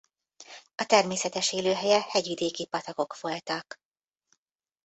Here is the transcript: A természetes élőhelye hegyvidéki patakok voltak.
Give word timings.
A 0.75 0.85
természetes 0.85 1.51
élőhelye 1.51 2.01
hegyvidéki 2.09 2.65
patakok 2.65 3.19
voltak. 3.19 3.77